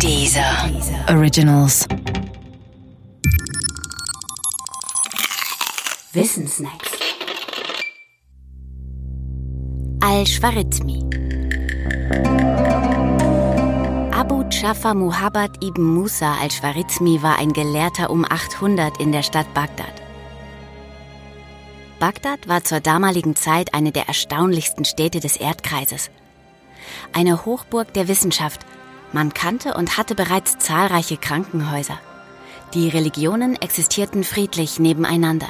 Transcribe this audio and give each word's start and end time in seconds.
Dieser 0.00 0.70
Originals. 1.08 1.86
Wissensnacks. 6.12 6.90
Al-Schwarizmi. 10.00 11.04
Abu 14.12 14.44
Jafar 14.50 14.94
Muhammad 14.94 15.62
ibn 15.64 15.82
Musa 15.82 16.34
al-Schwarizmi 16.40 17.22
war 17.22 17.38
ein 17.38 17.52
Gelehrter 17.52 18.10
um 18.10 18.24
800 18.24 19.00
in 19.00 19.12
der 19.12 19.22
Stadt 19.22 19.52
Bagdad. 19.54 20.02
Bagdad 21.98 22.48
war 22.48 22.62
zur 22.64 22.80
damaligen 22.80 23.36
Zeit 23.36 23.72
eine 23.72 23.92
der 23.92 24.08
erstaunlichsten 24.08 24.84
Städte 24.84 25.20
des 25.20 25.36
Erdkreises. 25.36 26.10
Eine 27.12 27.46
Hochburg 27.46 27.94
der 27.94 28.08
Wissenschaft. 28.08 28.60
Man 29.14 29.32
kannte 29.32 29.74
und 29.74 29.96
hatte 29.96 30.16
bereits 30.16 30.58
zahlreiche 30.58 31.16
Krankenhäuser. 31.16 31.96
Die 32.74 32.88
Religionen 32.88 33.54
existierten 33.54 34.24
friedlich 34.24 34.80
nebeneinander. 34.80 35.46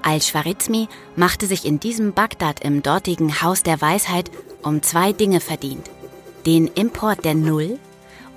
Al-Schwarizmi 0.00 0.88
machte 1.14 1.46
sich 1.46 1.66
in 1.66 1.80
diesem 1.80 2.14
Bagdad 2.14 2.60
im 2.64 2.82
dortigen 2.82 3.42
Haus 3.42 3.62
der 3.62 3.82
Weisheit 3.82 4.30
um 4.62 4.80
zwei 4.80 5.12
Dinge 5.12 5.40
verdient. 5.40 5.90
Den 6.46 6.66
Import 6.66 7.26
der 7.26 7.34
Null 7.34 7.78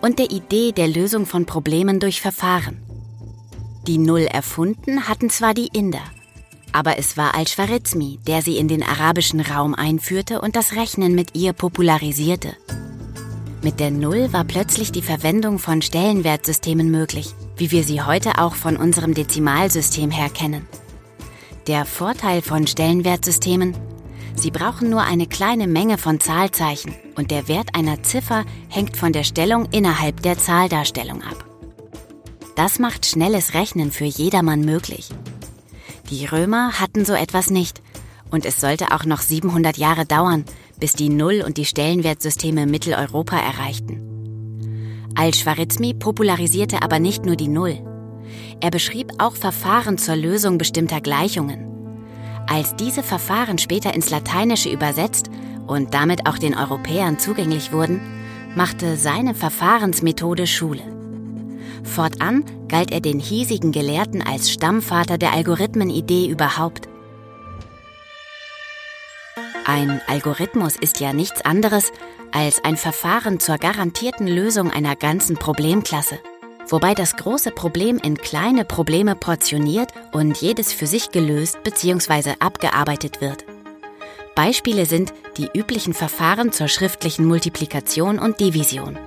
und 0.02 0.20
der 0.20 0.30
Idee 0.30 0.73
der 0.73 0.89
Lösung 0.89 1.25
von 1.25 1.45
Problemen 1.45 2.02
durch 2.02 2.20
Verfahren. 2.20 2.83
Die 3.88 3.97
Null 3.97 4.27
erfunden 4.30 5.08
hatten 5.08 5.30
zwar 5.30 5.53
die 5.53 5.67
Inder, 5.67 6.03
aber 6.73 6.97
es 6.97 7.16
war 7.16 7.36
Al-Schwarizmi, 7.36 8.20
der 8.27 8.41
sie 8.41 8.58
in 8.58 8.67
den 8.67 8.83
arabischen 8.83 9.39
Raum 9.39 9.73
einführte 9.73 10.41
und 10.41 10.58
das 10.58 10.73
Rechnen 10.73 11.16
mit 11.16 11.36
ihr 11.36 11.53
popularisierte. 11.53 12.58
Mit 13.65 13.79
der 13.79 13.89
Null 13.89 14.31
war 14.31 14.43
plötzlich 14.43 14.91
die 14.91 15.01
Verwendung 15.01 15.57
von 15.57 15.81
Stellenwertsystemen 15.81 16.91
möglich, 16.91 17.33
wie 17.57 17.71
wir 17.71 17.83
sie 17.83 18.03
heute 18.03 18.38
auch 18.38 18.53
von 18.53 18.77
unserem 18.77 19.16
Dezimalsystem 19.16 20.11
her 20.11 20.30
kennen. 20.30 20.67
Der 21.66 21.85
Vorteil 21.85 22.44
von 22.44 22.67
Stellenwertsystemen? 22.67 23.75
Sie 24.35 24.52
brauchen 24.52 24.91
nur 24.91 25.02
eine 25.02 25.25
kleine 25.25 25.66
Menge 25.66 25.97
von 25.97 26.19
Zahlzeichen 26.19 26.94
und 27.16 27.31
der 27.31 27.47
Wert 27.47 27.69
einer 27.73 28.03
Ziffer 28.03 28.45
hängt 28.69 28.97
von 28.97 29.13
der 29.13 29.23
Stellung 29.23 29.67
innerhalb 29.72 30.22
der 30.22 30.38
Zahldarstellung 30.38 31.23
ab. 31.23 31.44
Das 32.55 32.77
macht 32.77 33.07
schnelles 33.07 33.55
Rechnen 33.55 33.91
für 33.91 34.05
jedermann 34.05 34.61
möglich. 34.61 35.09
Die 36.11 36.27
Römer 36.27 36.79
hatten 36.79 37.03
so 37.03 37.13
etwas 37.13 37.50
nicht. 37.50 37.81
Und 38.29 38.45
es 38.45 38.59
sollte 38.59 38.91
auch 38.91 39.05
noch 39.05 39.22
700 39.22 39.77
Jahre 39.77 40.05
dauern, 40.05 40.45
bis 40.80 40.94
die 40.94 41.09
Null- 41.09 41.44
und 41.45 41.58
die 41.58 41.66
Stellenwertsysteme 41.66 42.66
Mitteleuropa 42.66 43.38
erreichten. 43.38 44.02
Al-Schwarizmi 45.16 45.94
popularisierte 45.94 46.81
aber 46.81 47.00
nicht 47.00 47.26
nur 47.26 47.36
die 47.36 47.48
Null. 47.48 47.80
Er 48.59 48.72
beschrieb 48.72 49.12
auch 49.18 49.36
Verfahren 49.36 49.98
zur 49.98 50.16
Lösung 50.16 50.58
bestimmter 50.58 51.02
Gleichungen. 51.02 51.66
Als 52.48 52.76
diese 52.76 53.02
Verfahren 53.02 53.58
später 53.58 53.94
ins 53.94 54.09
Lateinische 54.09 54.70
übersetzt 54.70 55.30
und 55.68 55.94
damit 55.94 56.28
auch 56.28 56.38
den 56.38 56.56
Europäern 56.56 57.18
zugänglich 57.18 57.72
wurden, 57.72 58.02
machte 58.56 58.98
seine 58.98 59.34
Verfahrensmethode 59.34 60.48
Schule. 60.48 60.84
Fortan 61.84 62.44
galt 62.68 62.92
er 62.92 63.00
den 63.00 63.20
hiesigen 63.20 63.72
Gelehrten 63.72 64.22
als 64.22 64.52
Stammvater 64.52 65.18
der 65.18 65.34
Algorithmenidee 65.34 66.28
überhaupt. 66.28 66.88
Ein 69.67 69.99
Algorithmus 70.05 70.75
ist 70.75 70.99
ja 70.99 71.11
nichts 71.11 71.41
anderes 71.44 71.91
als 72.31 72.63
ein 72.63 72.77
Verfahren 72.77 73.39
zur 73.39 73.58
garantierten 73.58 74.27
Lösung 74.27 74.69
einer 74.69 74.95
ganzen 74.95 75.38
Problemklasse, 75.38 76.19
wobei 76.67 76.94
das 76.94 77.16
große 77.16 77.49
Problem 77.49 77.97
in 77.97 78.16
kleine 78.16 78.63
Probleme 78.63 79.16
portioniert 79.16 79.91
und 80.11 80.38
jedes 80.38 80.72
für 80.72 80.85
sich 80.85 81.09
gelöst 81.09 81.63
bzw. 81.63 82.35
abgearbeitet 82.40 83.22
wird. 83.22 83.44
Beispiele 84.35 84.85
sind 84.85 85.13
die 85.38 85.50
üblichen 85.51 85.95
Verfahren 85.95 86.51
zur 86.51 86.67
schriftlichen 86.67 87.25
Multiplikation 87.25 88.19
und 88.19 88.40
Division. 88.40 89.00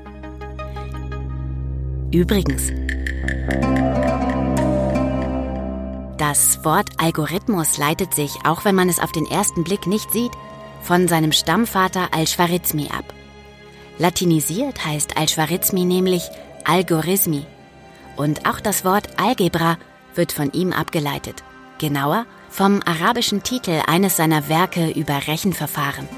Übrigens, 2.10 2.72
das 6.18 6.64
Wort 6.64 6.90
Algorithmus 6.98 7.78
leitet 7.78 8.12
sich, 8.12 8.38
auch 8.44 8.64
wenn 8.64 8.74
man 8.74 8.88
es 8.88 8.98
auf 8.98 9.12
den 9.12 9.24
ersten 9.24 9.62
Blick 9.62 9.86
nicht 9.86 10.10
sieht, 10.10 10.32
von 10.82 11.08
seinem 11.08 11.32
Stammvater 11.32 12.08
Al-Schwarizmi 12.12 12.88
ab. 12.88 13.12
Latinisiert 13.98 14.84
heißt 14.84 15.16
Al-Schwarizmi 15.16 15.84
nämlich 15.84 16.30
Algorithmi. 16.64 17.44
Und 18.16 18.48
auch 18.48 18.60
das 18.60 18.84
Wort 18.84 19.08
Algebra 19.20 19.78
wird 20.14 20.32
von 20.32 20.52
ihm 20.52 20.72
abgeleitet. 20.72 21.42
Genauer 21.78 22.26
vom 22.50 22.80
arabischen 22.84 23.42
Titel 23.42 23.82
eines 23.86 24.16
seiner 24.16 24.48
Werke 24.48 24.90
über 24.90 25.26
Rechenverfahren. 25.26 26.08